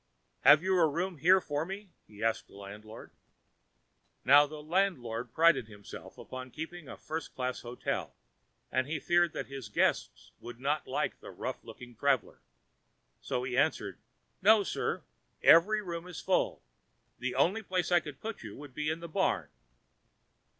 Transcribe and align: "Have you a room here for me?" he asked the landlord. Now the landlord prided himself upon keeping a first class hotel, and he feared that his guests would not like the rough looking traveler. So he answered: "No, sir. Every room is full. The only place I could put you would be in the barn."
"Have 0.39 0.63
you 0.63 0.79
a 0.79 0.87
room 0.87 1.19
here 1.19 1.39
for 1.39 1.63
me?" 1.63 1.91
he 2.07 2.23
asked 2.23 2.47
the 2.47 2.55
landlord. 2.55 3.11
Now 4.25 4.47
the 4.47 4.63
landlord 4.63 5.31
prided 5.31 5.67
himself 5.67 6.17
upon 6.17 6.49
keeping 6.49 6.89
a 6.89 6.97
first 6.97 7.35
class 7.35 7.61
hotel, 7.61 8.15
and 8.71 8.87
he 8.87 8.99
feared 8.99 9.31
that 9.33 9.45
his 9.45 9.69
guests 9.69 10.31
would 10.39 10.59
not 10.59 10.87
like 10.87 11.19
the 11.19 11.29
rough 11.29 11.63
looking 11.63 11.95
traveler. 11.95 12.41
So 13.21 13.43
he 13.43 13.55
answered: 13.55 13.99
"No, 14.41 14.63
sir. 14.63 15.03
Every 15.43 15.83
room 15.83 16.07
is 16.07 16.19
full. 16.19 16.63
The 17.19 17.35
only 17.35 17.61
place 17.61 17.91
I 17.91 17.99
could 17.99 18.19
put 18.21 18.41
you 18.41 18.55
would 18.57 18.73
be 18.73 18.89
in 18.89 19.01
the 19.01 19.07
barn." 19.07 19.51